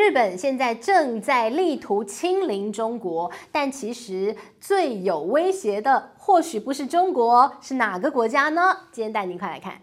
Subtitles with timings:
[0.00, 8.74] 日本现在正在力图亲临中国，但其实最有威胁的或许不是中国，是哪个国家呢？
[8.90, 9.74] 今天带您快来看。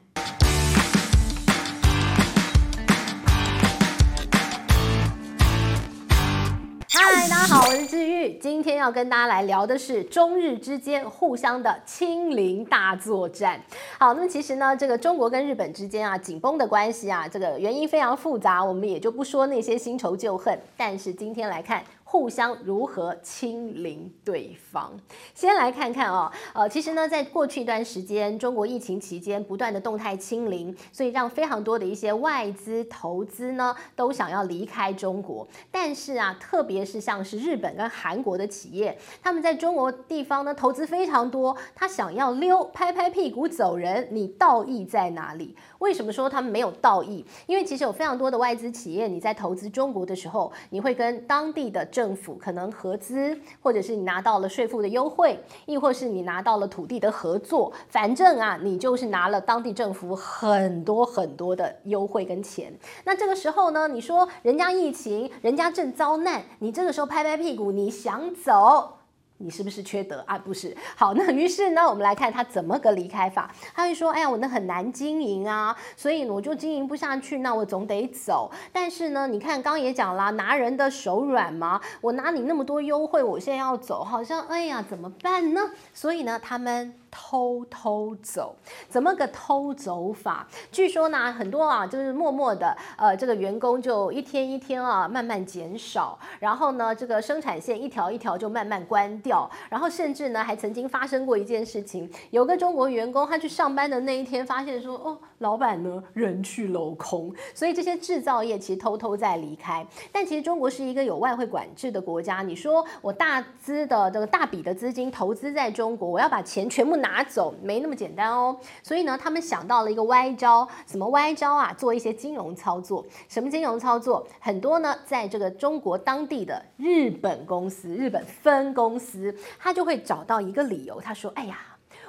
[7.98, 13.60] 治愈，今天要跟大家来聊的是中日之间互相的清零大作战。
[13.98, 20.56] 好，那么其实呢，这个中国跟日本之间啊紧绷的关系啊，这个原因非常复杂，我们也就不说那些新仇旧恨。
[20.78, 21.84] 但是今天来看。
[22.10, 24.92] 互相如何清零对方？
[25.36, 35.46] 先来看看哦，呃，其实呢，在过去一段时间，中国疫情期间不断的动态清零，所以让非常多的一些外资投资呢都想要离开中国。
[35.70, 44.08] 但是啊，特别是像是日本跟韩国的企业，他们在中国地方呢投资非常多，他想要溜，拍拍屁股走人。
[44.12, 45.54] 你道义在哪里？
[45.80, 47.26] 为什么说他们没有道义？
[47.46, 62.74] 因为其实有非常多的外资企业，你在投资中国的时候，你会跟当地的政府可能合资，或者是你拿到了税负的优惠，亦或是你拿到了土地的合作，反正啊，你就是拿了当地政府很多很多的优惠跟钱。
[63.06, 68.97] 那这个时候呢，你说人家疫情，人家正遭难，你这个时候拍拍屁股，你想走？
[69.40, 70.38] 你是不是缺德啊？
[70.38, 70.76] 不是。
[70.96, 73.54] 好，那于是呢，我们来看他怎么个离开法。
[73.76, 78.52] 他会说：“哎呀，我那很难经营啊，所以我就经营不下去，那我总得走。
[78.74, 81.80] 但是呢，你看刚也讲了，拿人的手软嘛。
[82.02, 85.62] 我拿你那么多优惠，我现在要走，好像哎呀，怎么办呢？
[85.94, 88.56] 所以呢，他们。”偷偷走，
[88.88, 90.48] 怎么个偷走法？
[90.72, 109.86] 据说呢，很多啊，就是默默的，呃，这个员工就一天一天啊，慢慢减少，然后呢，这个生产线一条一条就慢慢关掉，然后甚至呢，还曾经发生过一件事情，有个中国员工他去上班的那一天，发现说，哦，老板呢人去楼空，所以这些制造业其实偷偷在离开。
[110.12, 121.74] 但其实中国是一个有外汇管制的国家，你说我大资的这个大笔的资金投资在中国，我要把钱全部拿走没那么简单哦， 所以呢，他们想到了一个歪招，什么歪招啊？
[121.78, 123.06] 做一些金融操作。
[123.30, 124.28] 什么金融操作？
[124.40, 131.60] 很多呢，在这个中国当地的日本公司、日本分公司，他就会找到一个理由，他说：“哎呀。”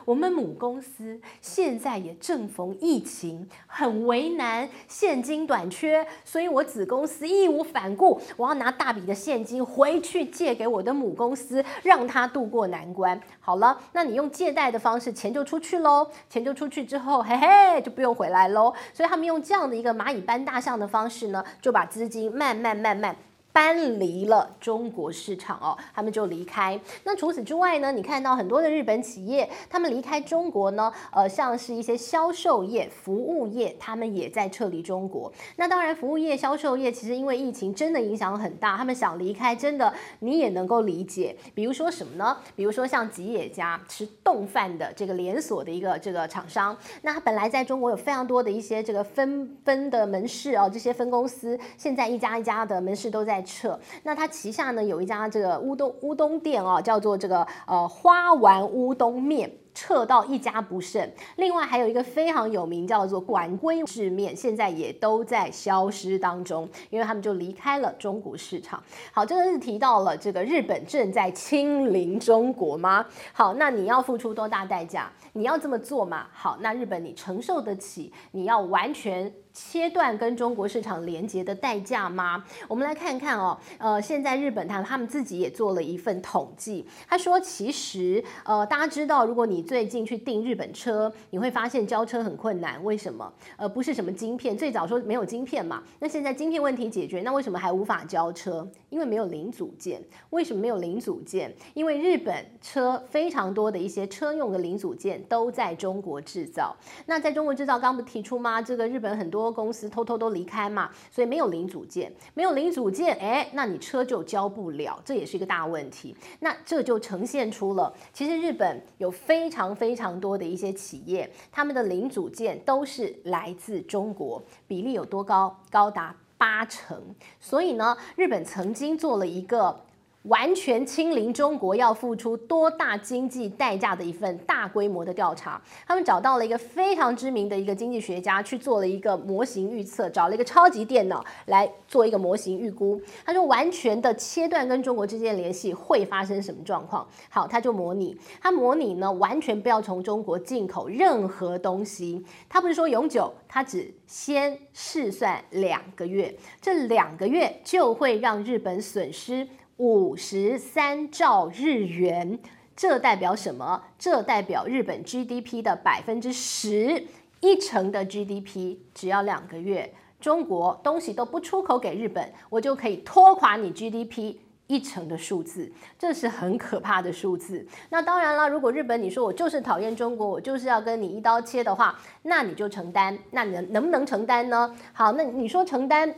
[0.08, 13.20] 我们母公司现在也正逢疫情，很为难，现金短缺，所以我子公司义无反顾，我要拿大笔的现金回去借给我的母公司，让他渡过难关。
[13.38, 18.72] 好了，那你用借贷的方式，钱就出去喽，钱就出去之后，嘿嘿，就不用回来喽。
[18.94, 23.14] 所以他们用这样的一个蚂蚁搬大象的方式呢，就把资金慢慢慢慢。
[23.58, 26.80] 搬离了中国市场哦，他们就离开。
[27.02, 35.32] 那除此之外呢，你看到很多的日本企业，他们离开中国呢，呃，像是一些销售业、服务业，他们也在撤离中国。
[35.56, 41.36] 那当然，服务业、销售业其实因为疫情真的影响很大，他们想离开，真的你也能够理解。
[41.52, 42.36] 比如说什么呢？
[42.54, 53.44] 比如说像吉野家吃冻饭的这个连锁的一个这个厂商，那他本来在中国有非常多的一些这个分分的门市哦，这些分公司现在一家一家的门市都在。
[53.48, 59.50] 撤，那他旗下呢有一家这个乌冬乌冬店啊，叫做这个呃花丸乌冬面。
[59.78, 68.82] 撤到一家不剩，另外还有一个非常有名叫做管规制面，现在也都在消失当中，因为他们就离开了中国市场。
[69.12, 73.06] 好，这个是提到了这个日本正在清零中国吗？
[73.32, 75.08] 好，那你要付出多大代价？
[75.34, 76.26] 你要这么做吗？
[76.32, 78.12] 好，那日本你承受得起？
[78.32, 82.44] 你要完全切断跟中国市场连接的代价吗？
[82.66, 92.82] 我们来看看哦，呃，现在日本他他们自己也做了一份统计，他说其实呃，大家知道如果你最近去订日本车，你会发现交车很困难。
[92.82, 93.30] 为什么？
[93.58, 95.82] 呃，不是什么晶片，最早说没有晶片嘛。
[95.98, 98.66] 那现在晶片问题解决，那为什么还无法交车？
[98.88, 100.02] 因为没有零组件。
[100.30, 101.54] 为什么没有零组件？
[101.74, 106.74] 因为日本车非常多的一些车用的零组件都在中国制造。
[107.04, 108.62] 那在中国制造，刚不提出吗？
[108.62, 116.16] 这个日本很多公司偷偷都离开嘛，所以没有零组件，没有零组件，哎，那你车就交不了，这也是一个大问题。
[116.40, 125.58] 那这就呈现出了，其实日本有非非常非常多的一些企业，他们的零组件都是来自中国，比例有多高？
[125.70, 127.02] 高达八成。
[127.40, 129.80] 所以呢，日本曾经做了一个
[130.22, 143.00] 完全清零中国要付出多大经济代价的一份大规模的调查，他们找到了一个非常知名的一个经济学家去做了一个模型预测，找了一个超级电脑来做一个模型预估。
[143.24, 147.08] 他说完全的切断跟中国之间的联系会发生什么状况？
[147.30, 159.48] 好，他就模拟，他模拟呢完全不要从中国进口任何东西，他不是说永久，他只先试算两个月，这两个月就会让日本损失。
[159.78, 162.36] 五十三兆日元，
[162.74, 163.80] 这代表什么？
[163.96, 167.06] 这代表日本 GDP 的百分之十，
[167.38, 174.34] 一成的 GDP，只要两个月，中国东西都不出口给日本，我就可以拖垮你 GDP
[174.66, 177.64] 一成的数字，这是很可怕的数字。
[177.90, 184.74] 那当然了，如果日本你说我就是讨厌中国，我就是要跟你一刀切的话，那你就承担，那你能能不能承担呢？
[184.92, 186.12] 好，那你说承担。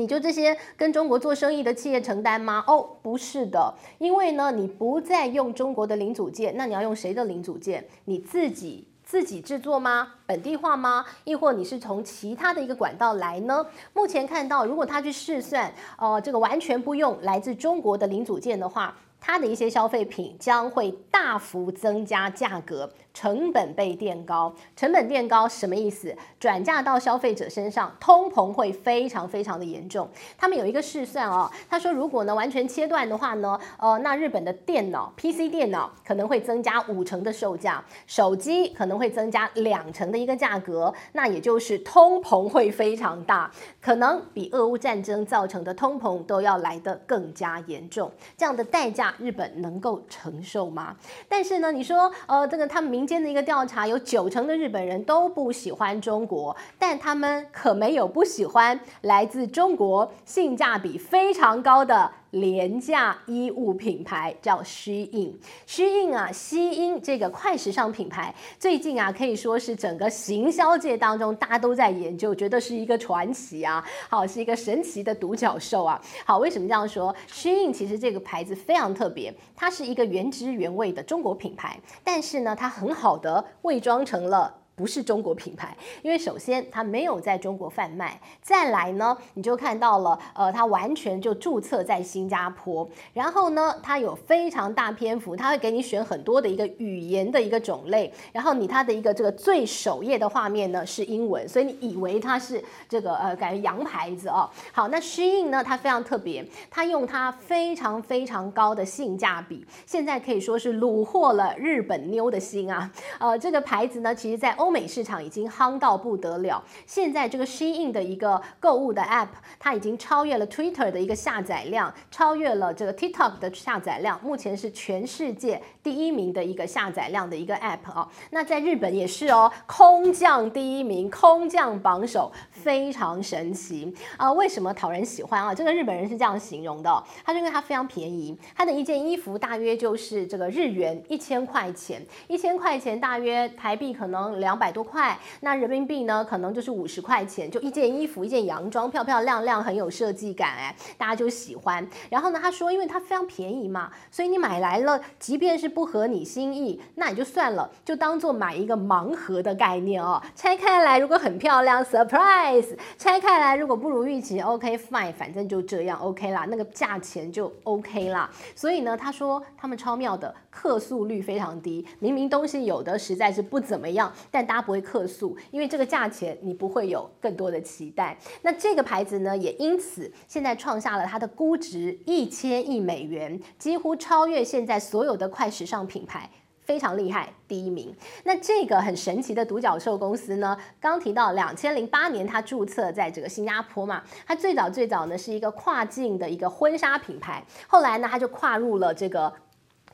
[0.00, 2.64] 你就这些跟中国做生意的企业承担吗？
[2.66, 7.86] 哦，不是的，因为呢，你不再用中国的零组件，那你要用谁的零组件？
[8.06, 10.14] 你自己自己制作吗？
[10.24, 11.04] 本地化吗？
[11.24, 13.66] 亦或你是从其他的一个管道来呢？
[13.92, 22.90] 目前看到，如果他去试算，呃，这个完全不用来自中国的零组件的话，它的一些消费品将会大幅增加价格。
[23.12, 26.16] 成本被垫高，成本垫高什么意思？
[26.38, 30.08] 转嫁到消费者身上，通膨会非常非常的严重。
[30.38, 43.50] 他们有一个试算哦，他说如果呢完全切断的话呢，呃，那日本的电脑 PC 电脑可能会增加五成的售价，手机可能会增加两成的一个价格，那也就是通膨会非常大，
[43.82, 48.08] 可能比俄乌战争造成的通膨都要来得更加严重。
[48.38, 50.94] 这样的代价，日本能够承受吗？
[51.26, 52.90] 但是呢，你说呃，这个他们。
[52.90, 62.10] 民间的一个调查，有九成的日本人都不喜欢中国，但他们可没有不喜欢来自中国、性价比非常高的。
[62.30, 76.00] 廉价衣物品牌叫 SHEIN，SHEIN 啊，西英这个快时尚品牌，最近啊可以说是整个行销界当中大家都在研究，觉得是一个传奇啊，好，是一个神奇的独角兽啊。
[76.24, 84.59] 好，为什么这样说？SHEIN 其实这个牌子非常特别，它是一个原汁原味的中国品牌，但是呢，它很好的伪装成了。
[84.80, 104.48] 不是中国品牌，因为首先它没有在中国贩卖，再来呢，你就看到了，呃，它完全就注册在新加坡，然后呢，它有非常大篇幅，它会给你选很多的一个语言的一个种类，然后你它的一个这个最首页的画面呢是英文，所以你以为它是这个呃感觉洋牌子哦。
[104.72, 112.90] 好，那 SHEIN 呢，它非常特别，它用它非常非常高的性价比，现在可以说是虏获了日本妞的心啊。
[113.18, 114.69] 呃，这个牌子呢，其实在欧。
[114.70, 119.26] 欧美市场已经夯到不得了，现在这个 Shein 的一个购物的 App，
[119.58, 128.08] 它已经超越了 Twitter 的一个下载量，超越了这个 TikTok 的下载量，目前是全世界第一名的一个下载量的一个 App 哦。
[128.30, 134.32] 那在日本也是哦，空降第一名，空降榜首，非常神奇啊！
[134.32, 135.52] 为什么讨人喜欢啊？
[135.52, 144.49] 这个日本人是这样形容的哦，他就因为它非常便宜，它的一件衣服大约就是这个日元一千块钱，一千块钱大约台币可能两。
[144.50, 146.24] 两百多块，那人民币呢？
[146.24, 151.88] 可能就是五十块钱，就一件衣服，一件洋装，漂漂亮亮，很有设计感，哎，大家就喜欢。
[152.08, 160.20] 然后呢，他说，因为它非常便宜嘛，所以你买来了，即便是不合你心意，那也就算了，就当做买一个盲盒的概念哦。
[160.34, 168.28] 拆开来，如果很漂亮，surprise；拆开来，如果不如预期，OK fine，反正就这样，OK 啦，那个价钱就 OK 啦。
[168.56, 178.16] 所以呢，他说他们超妙的，客诉率非常低，明明东西有的实在是不怎么样，但但大家不会客诉，因为这个价钱你不会有更多的期待。
[178.40, 186.30] 那这个牌子呢，也因此现在创下了它的估值一千亿美元，几乎超越现在所有的快时尚品牌，
[186.62, 187.94] 非常厉害，第一名。
[188.24, 199.30] 那这个很神奇的独角兽公司呢，刚提到两千零八年它注册在这个新加坡嘛，它最早最早呢是一个跨境的一个婚纱品牌，后来呢它就跨入了这个。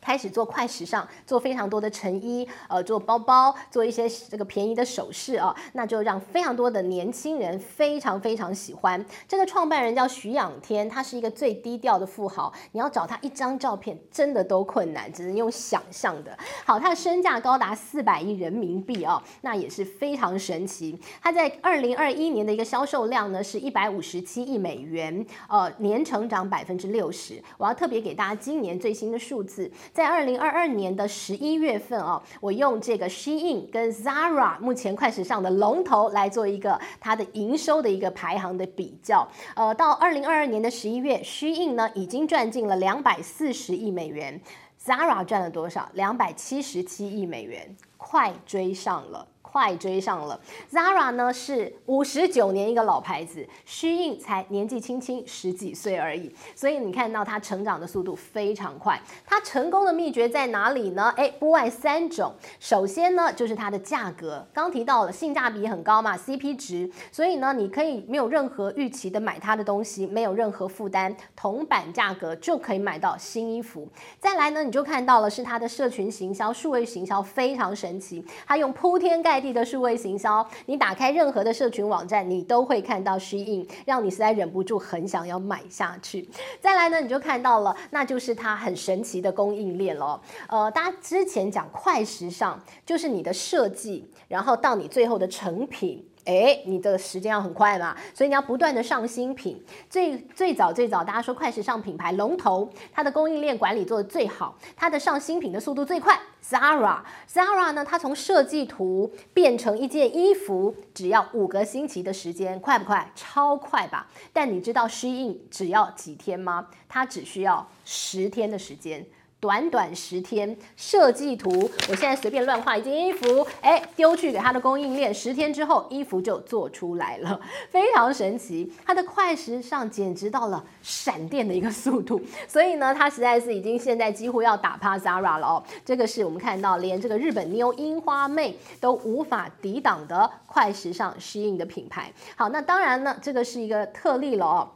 [0.07, 9.05] 开始做快时尚，做非常多的成衣，呃，做包包，做一些这个便宜的首饰啊，那就让非常多的年轻人非常非常喜欢。
[9.27, 16.39] 这个创办人叫徐仰天，他是一个最低调的富豪，你要找他一张照片真的都困难，只能用想象的。
[16.65, 20.97] 好，他的身价高达四百亿人民币啊，那也是非常神奇。
[21.21, 27.43] 他在二零二一年的一个销售量呢是一百五十七亿美元，呃，年成长百分之六十。
[27.59, 29.69] 我要特别给大家今年最新的数字。
[29.97, 39.26] 在二零二二年的十一月份啊，我用这个 Shein 跟 Zara 目前快时尚的龙头来做一个它的营收的一个排行的比较。
[39.55, 44.38] 呃，到二零二二年的十一月，Shein 呢已经赚进了两百四十亿美元
[44.85, 45.88] ，Zara 赚了多少？
[45.95, 49.26] 两百七十七亿美元，快追上了。
[49.57, 50.39] 快追上了
[50.71, 59.01] ，Zara 呢是五十九年一个老牌子虚印才年纪轻轻十几岁而已，所以你看到它成长的速度非常快。
[59.25, 61.11] 它成功的秘诀在哪里呢？
[61.17, 62.35] 诶，不外三种。
[62.61, 73.89] 首先呢，就是它的价格，刚提到了性价比很高嘛，CP 值，所以呢，你可以没有任何预期的买它的东西，没有任何负担，铜板价格就可以买到新衣服。
[74.21, 79.46] 再来呢，你就看到了是它的社群行销、数位行销非常神奇，它用铺天盖地。
[79.53, 86.29] 的数位行销，你打开任何的社群网站，你都会看到 Shein，让你实在忍不住很想要买下去。
[86.61, 90.21] 再来呢，你就看到了，那就是它很神奇的供应链了。
[90.49, 96.07] 呃，大家之前讲快时尚，就是你的设计，然后到你最后的成品。
[96.26, 99.64] 哎，你的时间要很快嘛，所以你要不断的上新品。
[99.88, 106.18] 最最早最早，大家说快时尚品牌龙头，它的供应链管理做的最好，它的上新品的速度最快。
[106.45, 113.11] Zara，Zara 呢，它从设计图变成一件衣服，只要五个星期的时间，快不快？
[113.14, 114.09] 超快吧。
[114.33, 116.68] 但你知道 Shein 只要几天吗？
[116.88, 119.04] 它只需要十天的时间。
[119.47, 128.73] 短短十天设计图，我现在随便乱画一件衣服，哎，丢去给他的供应链，十天之后衣服就做出来了， 非常神奇。
[128.85, 135.62] 它的快时尚简直到了闪电的一个速度， 所以呢，它实在是已经现在几乎要打趴 Zara 了哦。
[135.85, 142.12] 这个是我们看到连这个日本妞樱花妹都无法抵挡的快时尚适应的品牌。
[142.35, 144.69] 好，那当然呢，这个是一个特例了哦。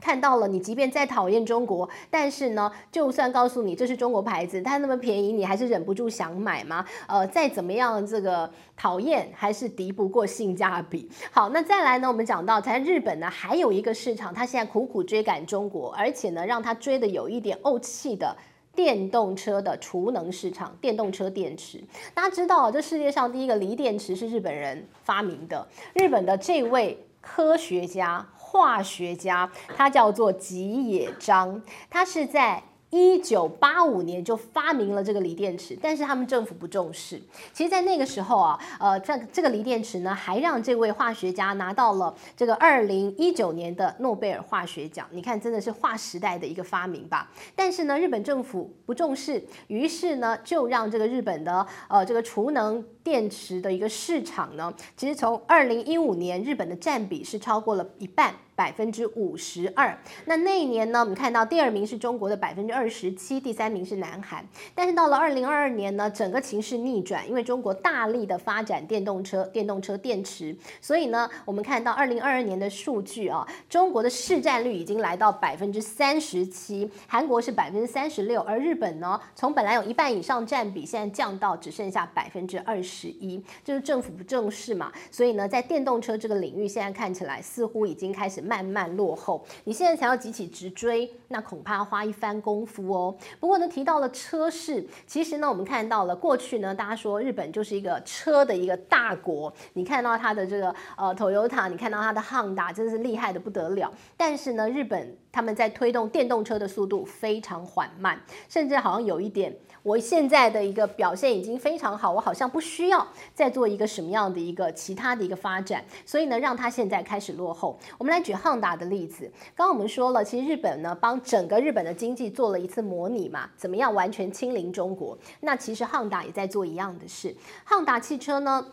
[0.00, 6.84] 看到了，你即便再讨厌中国，但是呢，就算告诉你这是中国牌子，它那么便宜，你还是忍不住想买吗？
[7.08, 11.10] 呃，再怎么样这个讨厌，还是敌不过性价比。
[11.32, 18.36] 好，那再来呢，我们讲到在日本呢，还有一个市场，它现在苦苦追赶中国，而且呢，让它追的有一点怄气的
[18.76, 21.82] 电动车的储能市场，电动车电池。
[22.14, 28.24] 大家知道，这世界上第一个锂电池是日本人发明的，日本的这位科学家。
[28.48, 32.62] 化学家，他叫做吉野彰，他是在。
[32.90, 37.20] 一九八五年就发明了这个锂电池，但是他们政府不重视。
[37.52, 45.06] 其实，在那个时候啊，呃，这这个锂电池呢，还让这位化学家拿到了这个二零一九年的诺贝尔化学奖。
[45.10, 47.30] 你看，真的是划时代的一个发明吧？
[47.54, 58.34] 但是呢，日本政府不重视，于是呢，就让这个日本的呃这个储能电池的一个市场呢，其实从二零一五年日本的占比是超过了一半。
[58.58, 64.44] 百分之五十二，那那一年呢，我们看到第二名是中国的百分之二十七，第三名是南韩。
[64.74, 84.90] 但是到了二零二二年呢，整个情势逆转，因为中国大力的发展电动车、电动车电池，所以呢，我们看到二零二二年的数据啊，中国的市占率已经来到百分之三十七，韩国是百分之三十六，而日本呢，从本来有一半以上占比，现在降到只剩下百分之二十十一，就是政府不重视嘛。
[85.10, 88.38] 所以呢，在电动车这个领域，现在看起来似乎已经开始。
[88.48, 93.14] 慢慢落后，你现在才要急起直追，那恐怕要花一番功夫哦。
[93.38, 103.92] 不过呢，提到了车市，其实呢，我们看到了过去呢，大家说日本就是一个车的一个大国，你看到它的这个呃 Toyota，你看到它的 Honda，真是厉害的不得了。
[104.16, 109.54] 但是呢，日本他们在推动电动车的速度非常缓慢，甚至好像有一点。
[109.84, 117.78] 我现在的一个表现已经非常好，我好像不需要再做一个什么样的一个其他的一个发展，所以呢，让它现在开始落后。
[117.96, 125.16] 我们来举汉达的例子，刚刚我们说了，其实日本呢帮整个日本的经济做了一次模拟嘛，怎么样完全清零中国？
[125.40, 128.66] 那其实汉达也在做一样的事，汉达汽车呢。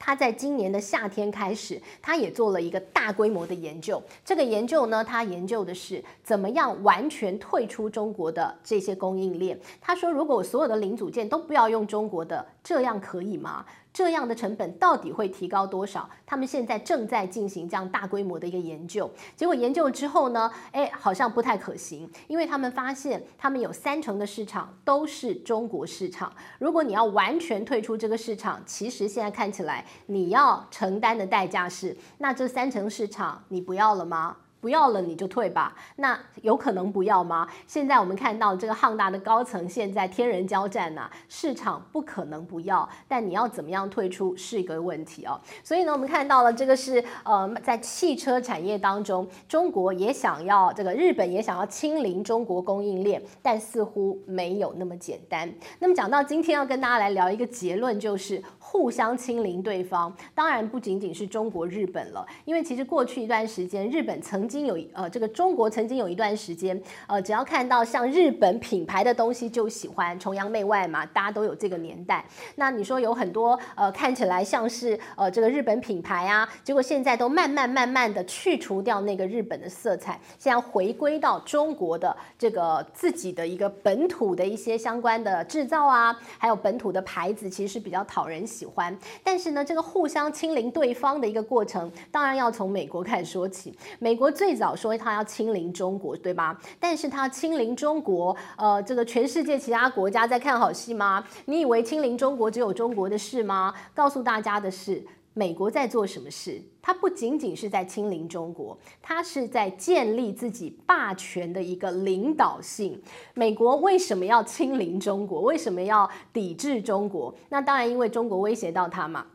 [0.00, 4.02] 他在今年的夏天开始，他也做了一个大规模的研究。
[4.24, 9.60] 这个研究呢，他研究的是怎么样完全退出中国的这些供应链。
[9.78, 13.66] 他说，如果所有的零组件都不要用中国的，这样可以吗？
[13.92, 16.08] 这样的成本到底会提高多少？
[16.24, 19.10] 他们现在正在进行这样大规模的一个研究。
[19.36, 26.32] 结果研究之后呢，哎，好像不太可行，因为他们发现他们有三成的市场都是中国市场。
[26.58, 34.36] 如果你要完全退出这个市场，其实现在看起来你要承担的代价是，那这三成市场你不要了吗？
[34.60, 37.48] 不要了你就退吧，那有可能不要吗？
[37.66, 45.40] 现在我们看到这个汉大的高层现在天人交战呐、市场不可能不要，但你要怎么样退出是一个问题哦。
[45.64, 55.50] 所以呢，我们看到了这个是呃，在汽车产业当中，中国也想要这个日本也想要清零中国供应链，但似乎没有那么简单。
[55.78, 72.24] 那么讲到今天要跟大家来聊一个结论，就是互相清零对方，当然不仅仅是中国、日本了，因为其实过去一段时间，日本曾经有呃，这个中国曾经有一段时间，呃，只要看到像日本品牌的东西就喜欢崇洋媚外嘛，大家都有这个年代。
[72.56, 88.96] 那你说有很多呃看起来像是呃这个日本品牌啊，结果现在都慢慢慢慢的去除掉那个日本的色彩，现在回归到中国的这个自己的一个本土的一些相关的制造啊，还有本土的牌子，其实是比较讨人喜欢。
[89.22, 93.76] 但是呢，这个互相清零对方的一个过程，当然要从美国开始说起。
[93.98, 94.74] 美国最早。
[94.74, 96.58] 说他要亲临中国，对吧？
[96.78, 101.22] 但是他亲临中国，呃，这个全世界其他国家在看好戏吗？
[101.44, 103.74] 你以为亲临中国只有中国的事吗？
[103.94, 105.04] 告诉大家的是，
[105.34, 106.62] 美国在做什么事？
[106.80, 112.98] 他不仅仅是在亲临中国，他是在建立自己霸权的一个领导性。
[113.34, 115.42] 美国为什么要亲临中国？
[115.42, 117.34] 为什么要抵制中国？
[117.50, 119.26] 那当然，因为中国威胁到他嘛。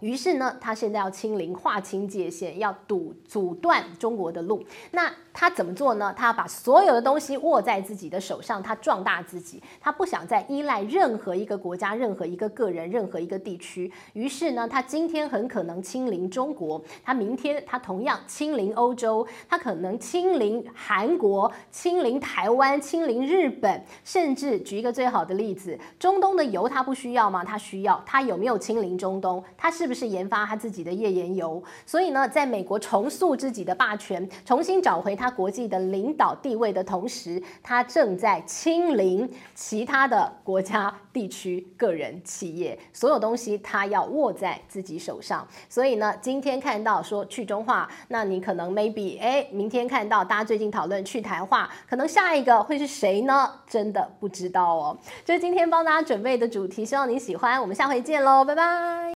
[0.00, 4.62] 于是呢，他现在要清零，划清界限，要堵阻断中国的路。
[4.90, 6.12] 那他怎么做呢？
[6.14, 13.90] 他要把所有的东西握在自己的手上，他壮大自己，他不想再依赖任何一个国家、任何一个个人、任何一个地区。
[14.12, 27.42] 于是呢，他今天很可能清零中国，他明天他同样清零欧洲，他可能清零韩国、清零台湾、清零日本，甚至举一个最好的例子，中东的油他不需要吗？
[27.42, 28.02] 他需要。
[28.04, 29.42] 他有没有清零中东？
[29.56, 29.85] 他是。
[29.86, 31.62] 是不是研发他自己的页岩油？
[31.86, 45.46] 所以呢，在美国重塑自己的霸权，重新找回他国际的领导地位的同时，他正在清零其他的国家、地区、个人、企业，所有东西他要握在自己手上。
[45.68, 53.48] 所以呢，今天看到说去中化，那你可能 maybe 哎，明天看到大家最近讨论去台化，可能下一个会是谁呢？
[53.68, 54.98] 真的不知道哦。
[55.24, 57.62] 这是今天帮大家准备的主题，希望你喜欢。
[57.62, 58.96] 我们下回见喽，拜拜。